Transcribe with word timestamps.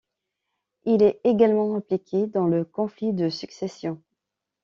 Il 0.85 1.03
est 1.03 1.19
également 1.23 1.75
impliqué 1.75 2.25
dans 2.25 2.47
le 2.47 2.65
conflit 2.65 3.13
de 3.13 3.29
succession. 3.29 4.01